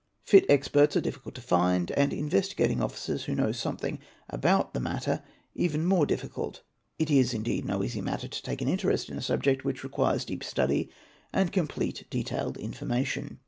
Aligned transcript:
Fit 0.25 0.47
experts 0.49 0.95
are 0.97 1.01
difficult 1.01 1.35
to 1.35 1.41
find, 1.41 1.91
and 1.91 2.11
Inyesti_ 2.11 2.55
gating 2.55 2.81
Officers 2.81 3.25
who 3.25 3.35
know 3.35 3.51
something 3.51 3.99
about 4.31 4.73
the 4.73 4.79
matter 4.79 5.21
even 5.53 5.85
more 5.85 6.07
difficult. 6.07 6.63
It 6.97 7.11
is 7.11 7.35
indeed 7.35 7.65
no 7.65 7.83
easy 7.83 8.01
matter 8.01 8.27
to 8.27 8.41
take 8.41 8.63
an 8.63 8.67
interest 8.67 9.09
in 9.11 9.17
a 9.19 9.21
subject 9.21 9.63
which 9.63 9.83
requires" 9.83 10.25
deep 10.25 10.43
study 10.43 10.89
and 11.31 11.51
complete 11.53 12.07
detailed 12.09 12.57
information. 12.57 13.37